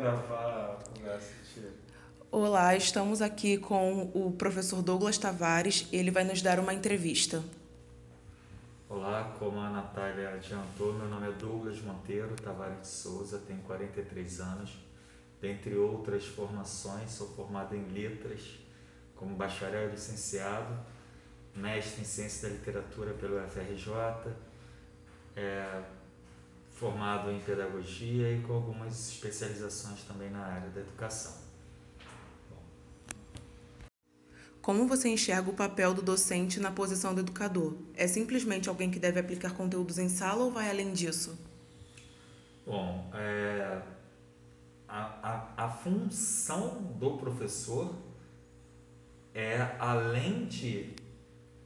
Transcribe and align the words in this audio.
gravar 0.00 0.78
assistir. 1.16 1.72
Olá, 2.30 2.76
estamos 2.76 3.20
aqui 3.20 3.58
com 3.58 4.10
o 4.14 4.30
professor 4.30 4.80
Douglas 4.80 5.18
Tavares. 5.18 5.88
Ele 5.92 6.10
vai 6.10 6.22
nos 6.22 6.40
dar 6.40 6.60
uma 6.60 6.72
entrevista. 6.72 7.42
Olá, 8.88 9.34
como 9.38 9.58
a 9.58 9.70
Natália 9.70 10.34
adiantou, 10.34 10.92
meu 10.92 11.08
nome 11.08 11.28
é 11.28 11.32
Douglas 11.32 11.80
Monteiro 11.82 12.34
Tavares 12.36 12.80
de 12.80 12.86
Souza, 12.86 13.42
tenho 13.46 13.60
43 13.62 14.40
anos. 14.40 14.78
Dentre 15.40 15.76
outras 15.76 16.24
formações, 16.24 17.10
sou 17.10 17.28
formado 17.34 17.74
em 17.74 17.84
letras, 17.88 18.58
como 19.16 19.34
bacharel 19.34 19.88
e 19.88 19.92
licenciado, 19.92 20.78
mestre 21.54 22.02
em 22.02 22.04
ciência 22.04 22.48
da 22.48 22.54
literatura 22.54 23.14
pelo 23.14 23.40
FRJ, 23.48 24.32
é, 25.36 25.82
formado 26.78 27.30
em 27.30 27.40
pedagogia 27.40 28.32
e 28.32 28.40
com 28.42 28.52
algumas 28.52 29.10
especializações 29.10 30.02
também 30.04 30.30
na 30.30 30.40
área 30.40 30.70
da 30.70 30.80
educação. 30.80 31.48
Como 34.62 34.86
você 34.86 35.08
enxerga 35.08 35.50
o 35.50 35.54
papel 35.54 35.92
do 35.92 36.02
docente 36.02 36.60
na 36.60 36.70
posição 36.70 37.14
do 37.14 37.20
educador? 37.20 37.74
É 37.96 38.06
simplesmente 38.06 38.68
alguém 38.68 38.90
que 38.90 38.98
deve 38.98 39.18
aplicar 39.18 39.54
conteúdos 39.54 39.98
em 39.98 40.08
sala 40.08 40.44
ou 40.44 40.52
vai 40.52 40.68
além 40.70 40.92
disso? 40.92 41.38
Bom, 42.64 43.10
é, 43.14 43.80
a, 44.86 45.52
a, 45.56 45.64
a 45.64 45.68
função 45.70 46.82
do 46.98 47.16
professor 47.16 47.94
é, 49.34 49.74
além 49.78 50.46
de 50.46 50.94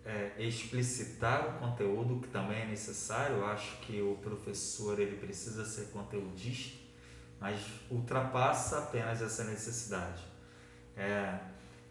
é, 0.04 0.32
explicitar 0.38 1.48
o 1.48 1.58
conteúdo, 1.58 2.20
que 2.20 2.28
também 2.28 2.62
é 2.62 2.66
necessário, 2.66 3.36
eu 3.36 3.46
acho 3.46 3.76
que 3.78 4.00
o 4.00 4.16
professor 4.16 4.98
ele 4.98 5.16
precisa 5.16 5.64
ser 5.64 5.90
conteudista, 5.92 6.76
mas 7.40 7.60
ultrapassa 7.90 8.78
apenas 8.78 9.22
essa 9.22 9.44
necessidade. 9.44 10.22
É, 10.96 11.38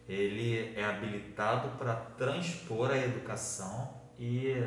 ele 0.08 0.74
é 0.76 0.84
habilitado 0.84 1.76
para 1.78 1.94
transpor 1.94 2.90
a 2.90 2.98
educação 2.98 4.00
e 4.18 4.66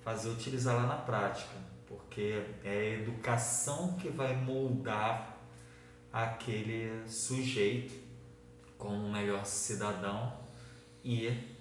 fazer 0.00 0.30
utilizá-la 0.30 0.86
na 0.86 0.96
prática, 0.96 1.54
porque 1.86 2.42
é 2.64 2.70
a 2.70 3.00
educação 3.00 3.94
que 3.94 4.08
vai 4.08 4.34
moldar 4.34 5.38
aquele 6.12 7.08
sujeito 7.08 7.94
como 8.76 8.96
um 8.96 9.12
melhor 9.12 9.44
cidadão 9.44 10.40
e 11.04 11.59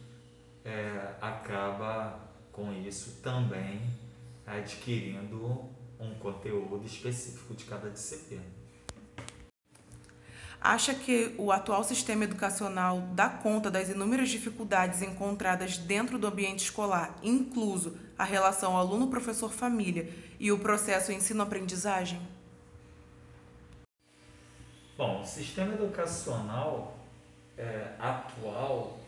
é, 0.63 1.15
acaba 1.21 2.19
com 2.51 2.73
isso 2.73 3.21
também 3.21 3.81
adquirindo 4.45 5.69
um 5.99 6.15
conteúdo 6.15 6.85
específico 6.85 7.53
de 7.53 7.65
cada 7.65 7.89
disciplina. 7.89 8.59
Acha 10.61 10.93
que 10.93 11.33
o 11.37 11.53
atual 11.53 11.85
sistema 11.85 12.25
educacional 12.25 12.99
dá 13.13 13.29
conta 13.29 13.71
das 13.71 13.87
inúmeras 13.87 14.29
dificuldades 14.29 15.01
encontradas 15.01 15.77
dentro 15.77 16.19
do 16.19 16.27
ambiente 16.27 16.65
escolar, 16.65 17.15
incluso 17.23 17.97
a 18.17 18.25
relação 18.25 18.75
aluno-professor-família 18.75 20.09
e 20.37 20.51
o 20.51 20.59
processo 20.59 21.13
ensino-aprendizagem? 21.13 22.19
Bom, 24.97 25.21
o 25.21 25.25
sistema 25.25 25.73
educacional 25.75 26.97
é, 27.57 27.93
atual 27.97 28.99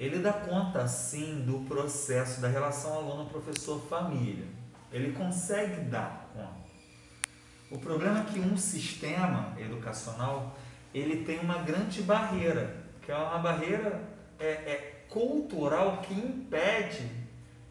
ele 0.00 0.18
dá 0.20 0.32
conta 0.32 0.88
sim 0.88 1.42
do 1.42 1.58
processo 1.68 2.40
da 2.40 2.48
relação 2.48 2.94
aluno-professor-família. 2.94 4.46
Ele 4.90 5.12
consegue 5.12 5.82
dar 5.82 6.30
conta. 6.32 6.70
O 7.70 7.78
problema 7.78 8.20
é 8.20 8.24
que 8.24 8.40
um 8.40 8.56
sistema 8.56 9.54
educacional 9.58 10.56
ele 10.94 11.22
tem 11.24 11.38
uma 11.40 11.58
grande 11.58 12.00
barreira, 12.00 12.82
que 13.02 13.12
é 13.12 13.14
uma 13.14 13.38
barreira 13.38 14.00
é, 14.38 14.46
é 14.46 15.04
cultural 15.10 15.98
que 15.98 16.14
impede 16.14 17.06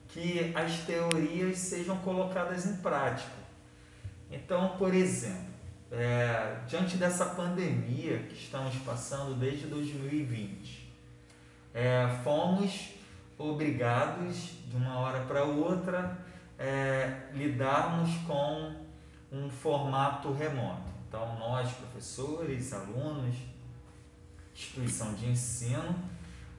que 0.10 0.54
as 0.56 0.82
teorias 0.82 1.58
sejam 1.58 1.98
colocadas 1.98 2.64
em 2.68 2.76
prática. 2.78 3.40
Então, 4.30 4.78
por 4.78 4.94
exemplo, 4.94 5.50
é, 5.92 6.60
diante 6.68 6.96
dessa 6.96 7.26
pandemia 7.26 8.20
que 8.20 8.36
estamos 8.36 8.76
passando 8.78 9.34
desde 9.34 9.66
2020, 9.66 10.89
é, 11.80 12.10
fomos 12.26 12.90
obrigados, 13.38 14.52
de 14.68 14.76
uma 14.76 15.00
hora 15.00 15.22
para 15.22 15.46
outra, 15.46 16.20
é, 16.58 17.30
lidarmos 17.34 18.14
com 18.28 18.76
um 19.32 19.50
formato 19.50 20.34
remoto. 20.34 20.92
Então, 21.08 21.40
nós, 21.40 21.72
professores, 21.72 22.74
alunos, 22.74 23.34
instituição 24.54 25.14
de 25.14 25.30
ensino, 25.30 25.96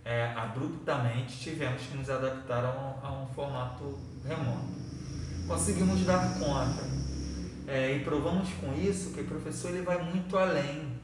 é, 0.03 0.33
abruptamente 0.35 1.39
tivemos 1.39 1.83
que 1.83 1.99
nos 1.99 2.09
adaptar 2.09 2.65
a 2.65 2.71
um, 2.71 3.07
a 3.07 3.23
um 3.23 3.27
formato 3.27 3.99
remoto. 4.27 4.73
Conseguimos 5.47 6.03
dar 6.07 6.39
conta 6.39 6.83
é, 7.69 7.95
e 7.95 8.01
provamos 8.03 8.49
com 8.55 8.73
isso 8.73 9.13
que 9.13 9.21
o 9.21 9.27
professor 9.27 9.69
ele 9.69 9.83
vai 9.83 10.03
muito 10.03 10.39
além. 10.39 10.99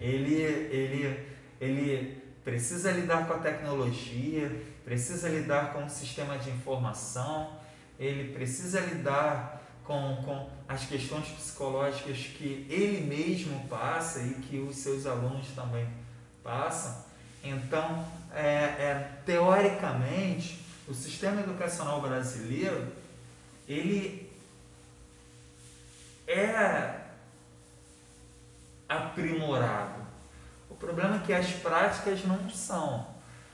Ele, 0.00 0.34
ele, 0.34 1.26
ele 1.60 2.21
precisa 2.44 2.90
lidar 2.90 3.26
com 3.26 3.34
a 3.34 3.38
tecnologia, 3.38 4.64
precisa 4.84 5.28
lidar 5.28 5.72
com 5.72 5.84
o 5.84 5.90
sistema 5.90 6.38
de 6.38 6.50
informação, 6.50 7.60
ele 7.98 8.32
precisa 8.32 8.80
lidar 8.80 9.62
com, 9.84 10.16
com 10.24 10.50
as 10.68 10.84
questões 10.86 11.28
psicológicas 11.28 12.16
que 12.18 12.66
ele 12.68 13.06
mesmo 13.06 13.66
passa 13.68 14.20
e 14.20 14.34
que 14.34 14.58
os 14.58 14.76
seus 14.76 15.06
alunos 15.06 15.48
também 15.54 15.86
passam. 16.42 17.04
Então, 17.44 18.04
é, 18.32 18.44
é, 18.44 19.10
teoricamente, 19.26 20.64
o 20.88 20.94
sistema 20.94 21.40
educacional 21.40 22.00
brasileiro 22.00 22.92
ele 23.68 24.30
é 26.26 27.00
aprimorado. 28.88 30.02
O 30.72 30.74
problema 30.74 31.16
é 31.16 31.18
que 31.18 31.34
as 31.34 31.50
práticas 31.50 32.24
não 32.24 32.48
são. 32.48 33.06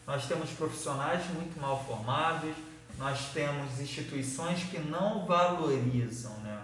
Nós 0.06 0.26
temos 0.26 0.50
profissionais 0.50 1.26
muito 1.34 1.60
mal 1.60 1.84
formados, 1.84 2.54
nós 2.96 3.32
temos 3.34 3.80
instituições 3.80 4.62
que 4.62 4.78
não 4.78 5.26
valorizam 5.26 6.32
né, 6.38 6.60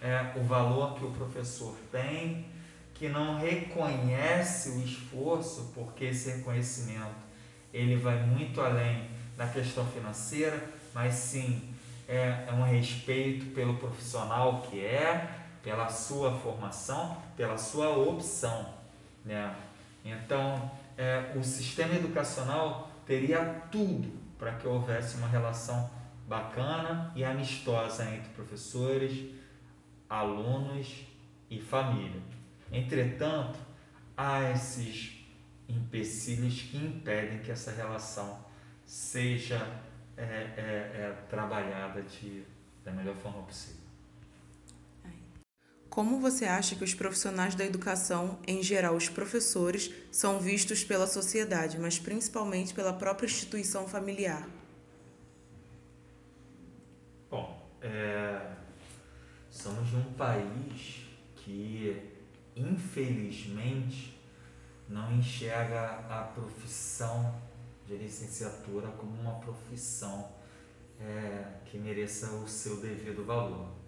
é, 0.00 0.32
o 0.36 0.44
valor 0.44 0.94
que 0.94 1.04
o 1.04 1.10
professor 1.10 1.74
tem, 1.90 2.46
que 2.94 3.08
não 3.08 3.40
reconhece 3.40 4.70
o 4.70 4.80
esforço, 4.80 5.72
porque 5.74 6.04
esse 6.04 6.30
reconhecimento 6.30 7.28
ele 7.74 7.96
vai 7.96 8.22
muito 8.22 8.60
além 8.60 9.10
da 9.36 9.48
questão 9.48 9.84
financeira, 9.86 10.70
mas 10.94 11.14
sim 11.14 11.74
é, 12.08 12.44
é 12.46 12.52
um 12.52 12.62
respeito 12.62 13.46
pelo 13.46 13.76
profissional 13.76 14.62
que 14.62 14.84
é, 14.84 15.28
pela 15.64 15.88
sua 15.88 16.38
formação, 16.38 17.16
pela 17.36 17.58
sua 17.58 17.88
opção. 17.90 18.78
Né? 19.24 19.52
Então, 20.04 20.70
é, 20.96 21.32
o 21.36 21.42
sistema 21.42 21.94
educacional 21.94 22.90
teria 23.06 23.44
tudo 23.70 24.10
para 24.38 24.52
que 24.52 24.66
houvesse 24.66 25.16
uma 25.16 25.28
relação 25.28 25.90
bacana 26.26 27.12
e 27.14 27.24
amistosa 27.24 28.04
entre 28.04 28.30
professores, 28.30 29.34
alunos 30.08 31.04
e 31.50 31.60
família. 31.60 32.20
Entretanto, 32.72 33.58
há 34.16 34.50
esses 34.50 35.24
empecilhos 35.68 36.62
que 36.62 36.76
impedem 36.76 37.40
que 37.40 37.50
essa 37.50 37.72
relação 37.72 38.44
seja 38.84 39.80
é, 40.16 40.22
é, 40.22 40.26
é, 40.26 41.24
trabalhada 41.28 42.02
de, 42.02 42.44
da 42.84 42.92
melhor 42.92 43.16
forma 43.16 43.42
possível. 43.42 43.89
Como 45.90 46.20
você 46.20 46.44
acha 46.44 46.76
que 46.76 46.84
os 46.84 46.94
profissionais 46.94 47.56
da 47.56 47.64
educação, 47.64 48.38
em 48.46 48.62
geral 48.62 48.94
os 48.94 49.08
professores, 49.08 49.92
são 50.12 50.38
vistos 50.38 50.84
pela 50.84 51.04
sociedade, 51.04 51.80
mas 51.80 51.98
principalmente 51.98 52.72
pela 52.72 52.92
própria 52.92 53.26
instituição 53.26 53.88
familiar? 53.88 54.48
Bom, 57.28 57.68
é, 57.82 58.52
somos 59.50 59.92
um 59.92 60.12
país 60.12 61.06
que, 61.34 62.00
infelizmente, 62.54 64.16
não 64.88 65.12
enxerga 65.12 66.04
a 66.08 66.22
profissão 66.22 67.34
de 67.88 67.96
licenciatura 67.96 68.86
como 68.92 69.20
uma 69.20 69.40
profissão 69.40 70.30
é, 71.00 71.46
que 71.64 71.76
mereça 71.76 72.30
o 72.36 72.46
seu 72.46 72.76
devido 72.76 73.24
valor 73.24 73.80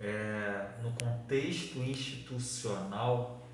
é, 0.00 0.70
no 0.82 0.92
contexto 0.92 1.78
institucional, 1.78 3.46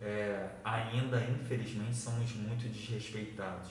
é, 0.00 0.48
ainda 0.64 1.20
infelizmente 1.24 1.96
somos 1.96 2.32
muito 2.34 2.68
desrespeitados. 2.68 3.70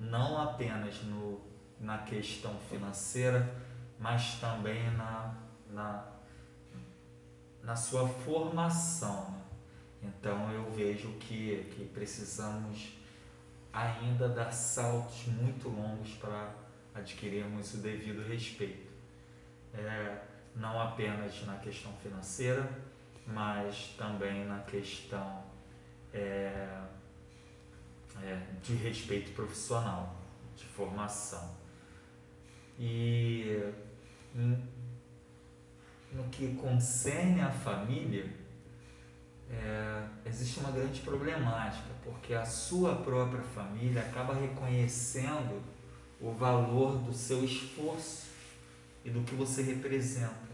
Não 0.00 0.40
apenas 0.40 1.02
no, 1.04 1.40
na 1.78 1.98
questão 1.98 2.56
financeira, 2.70 3.54
mas 3.98 4.40
também 4.40 4.90
na, 4.92 5.34
na, 5.70 6.12
na 7.62 7.76
sua 7.76 8.08
formação. 8.08 9.30
Né? 9.30 9.44
Então 10.02 10.50
eu 10.52 10.70
vejo 10.72 11.12
que, 11.18 11.70
que 11.74 11.84
precisamos 11.86 12.96
ainda 13.72 14.28
dar 14.28 14.52
saltos 14.52 15.26
muito 15.26 15.68
longos 15.68 16.14
para 16.14 16.54
adquirirmos 16.94 17.74
o 17.74 17.78
devido 17.78 18.26
respeito. 18.26 18.92
É, 19.72 20.33
não 20.54 20.80
apenas 20.80 21.44
na 21.46 21.56
questão 21.56 21.92
financeira, 22.02 22.68
mas 23.26 23.94
também 23.96 24.44
na 24.44 24.60
questão 24.60 25.42
é, 26.12 26.82
é, 28.22 28.40
de 28.62 28.74
respeito 28.74 29.32
profissional, 29.32 30.14
de 30.56 30.64
formação. 30.64 31.54
E 32.78 33.72
no 36.12 36.24
que 36.30 36.54
concerne 36.54 37.40
a 37.40 37.50
família, 37.50 38.32
é, 39.50 40.06
existe 40.26 40.60
uma 40.60 40.70
grande 40.70 41.00
problemática, 41.00 41.88
porque 42.02 42.34
a 42.34 42.44
sua 42.44 42.96
própria 42.96 43.42
família 43.42 44.02
acaba 44.02 44.34
reconhecendo 44.34 45.62
o 46.20 46.32
valor 46.32 46.98
do 46.98 47.12
seu 47.12 47.44
esforço 47.44 48.33
e 49.04 49.10
do 49.10 49.22
que 49.22 49.34
você 49.34 49.62
representa. 49.62 50.44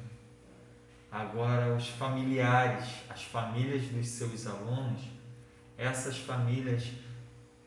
Agora, 1.11 1.75
os 1.75 1.89
familiares, 1.89 2.85
as 3.09 3.23
famílias 3.25 3.87
dos 3.89 4.07
seus 4.07 4.47
alunos, 4.47 5.01
essas 5.77 6.19
famílias, 6.19 6.93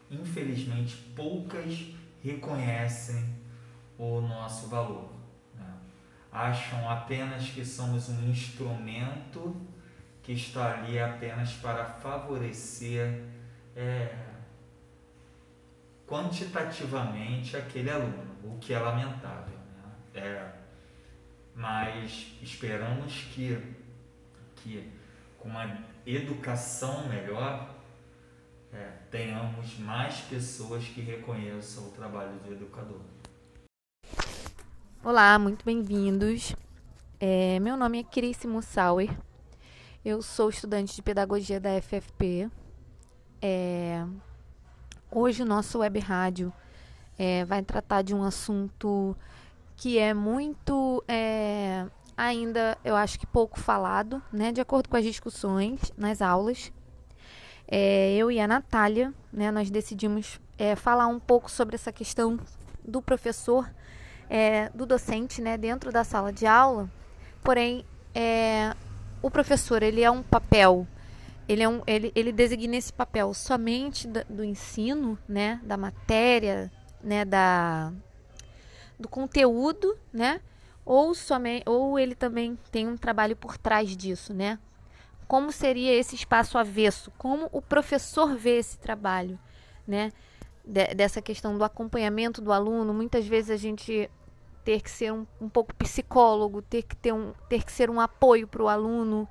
infelizmente, 0.10 0.96
poucas 1.16 1.88
reconhecem 2.24 3.36
o 3.98 4.22
nosso 4.22 4.68
valor. 4.68 5.12
Né? 5.56 5.74
Acham 6.32 6.90
apenas 6.90 7.50
que 7.50 7.66
somos 7.66 8.08
um 8.10 8.30
instrumento 8.30 9.56
que 10.22 10.32
está 10.32 10.76
ali 10.76 10.98
apenas 10.98 11.52
para 11.54 11.84
favorecer 11.84 13.26
é, 13.76 14.16
quantitativamente 16.08 17.58
aquele 17.58 17.90
aluno, 17.90 18.38
o 18.44 18.58
que 18.60 18.74
é 18.74 18.80
lamentável. 18.80 19.58
Né? 20.14 20.22
É, 20.22 20.63
mas 21.56 22.36
esperamos 22.42 23.26
que, 23.34 23.58
que 24.58 24.92
com 25.40 25.50
uma 25.50 25.80
educação 26.06 27.08
melhor 27.08 27.76
é, 28.72 28.92
tenhamos 29.12 29.78
mais 29.80 30.22
pessoas 30.22 30.84
que 30.86 31.02
reconheçam 31.02 31.88
o 31.88 31.92
trabalho 31.92 32.40
do 32.40 32.54
educador. 32.54 33.02
Olá, 35.04 35.38
muito 35.38 35.64
bem-vindos. 35.64 36.56
É, 37.20 37.60
meu 37.60 37.78
nome 37.78 38.00
é 38.00 38.04
Cris 38.04 38.44
Mussauer. 38.46 39.10
Eu 40.04 40.22
sou 40.22 40.50
estudante 40.50 40.96
de 40.96 41.02
pedagogia 41.02 41.60
da 41.60 41.82
FFP. 41.82 42.50
É, 43.42 44.06
hoje 45.12 45.44
o 45.44 45.46
nosso 45.46 45.80
web 45.80 46.00
rádio 46.00 46.52
é, 47.18 47.46
vai 47.46 47.62
tratar 47.62 48.02
de 48.02 48.16
um 48.16 48.24
assunto 48.24 49.16
que 49.76 49.98
é 49.98 50.14
muito 50.14 51.04
é, 51.08 51.86
ainda, 52.16 52.78
eu 52.84 52.96
acho 52.96 53.20
que 53.20 53.26
pouco 53.26 53.60
falado, 53.60 54.22
né? 54.32 54.52
De 54.52 54.62
acordo 54.62 54.90
com 54.90 54.98
as 54.98 55.04
discussões 55.04 55.80
nas 55.98 56.22
aulas. 56.22 56.72
É, 57.68 58.14
eu 58.16 58.32
e 58.32 58.40
a 58.40 58.48
Natália, 58.48 59.14
né, 59.32 59.50
nós 59.50 59.72
decidimos 59.72 60.40
é, 60.58 60.76
falar 60.76 61.08
um 61.08 61.20
pouco 61.20 61.50
sobre 61.50 61.76
essa 61.76 61.92
questão 61.92 62.38
do 62.84 63.02
professor, 63.02 63.70
é, 64.30 64.70
do 64.70 64.86
docente, 64.86 65.42
né, 65.42 65.58
dentro 65.58 65.92
da 65.92 66.04
sala 66.04 66.32
de 66.32 66.46
aula. 66.46 66.90
Porém, 67.42 67.86
é, 68.14 68.76
o 69.22 69.32
professor 69.32 69.82
ele 69.82 70.04
é 70.04 70.12
um 70.12 70.22
papel, 70.22 70.86
ele, 71.48 71.64
é 71.64 71.70
um, 71.70 71.82
ele, 71.88 72.12
ele 72.14 72.32
designa 72.32 72.76
esse 72.76 72.92
papel 72.92 73.34
somente 73.34 74.08
da, 74.08 74.24
do 74.30 74.44
ensino, 74.44 75.18
né, 75.28 75.60
da 75.64 75.78
matéria, 75.78 76.72
né, 77.02 77.26
da 77.26 77.92
do 79.00 79.08
conteúdo, 79.08 79.98
né? 80.12 80.42
Ou 80.86 81.14
somente, 81.14 81.64
ou 81.68 81.98
ele 81.98 82.16
também 82.16 82.58
tem 82.72 82.88
um 82.88 82.98
trabalho 82.98 83.36
por 83.36 83.58
trás 83.58 83.96
disso, 83.96 84.34
né? 84.34 84.60
Como 85.28 85.52
seria 85.52 85.94
esse 85.94 86.16
espaço 86.16 86.58
avesso? 86.58 87.12
Como 87.18 87.50
o 87.52 87.62
professor 87.62 88.36
vê 88.36 88.58
esse 88.58 88.78
trabalho, 88.78 89.40
né? 89.88 90.12
De, 90.66 90.94
dessa 90.94 91.22
questão 91.22 91.58
do 91.58 91.64
acompanhamento 91.64 92.42
do 92.42 92.52
aluno, 92.52 92.94
muitas 92.94 93.26
vezes 93.26 93.50
a 93.50 93.58
gente 93.58 94.10
ter 94.64 94.82
que 94.82 94.90
ser 94.90 95.12
um, 95.12 95.26
um 95.40 95.50
pouco 95.50 95.74
psicólogo, 95.76 96.62
ter 96.62 96.84
que 96.84 96.96
ter 96.96 97.14
um, 97.14 97.34
ter 97.50 97.64
que 97.64 97.72
ser 97.72 97.90
um 97.90 98.00
apoio 98.00 98.48
para 98.48 98.64
o 98.64 98.70
aluno, 98.70 99.28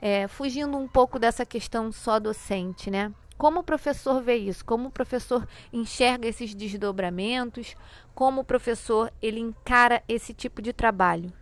é, 0.00 0.28
fugindo 0.28 0.76
um 0.76 0.86
pouco 0.86 1.18
dessa 1.18 1.46
questão 1.46 1.90
só 1.90 2.18
docente, 2.18 2.90
né? 2.90 3.12
Como 3.36 3.60
o 3.60 3.64
professor 3.64 4.22
vê 4.22 4.36
isso? 4.36 4.64
Como 4.64 4.88
o 4.88 4.92
professor 4.92 5.46
enxerga 5.72 6.28
esses 6.28 6.54
desdobramentos? 6.54 7.74
Como 8.14 8.40
o 8.40 8.44
professor 8.44 9.12
ele 9.20 9.40
encara 9.40 10.02
esse 10.08 10.32
tipo 10.32 10.62
de 10.62 10.72
trabalho? 10.72 11.32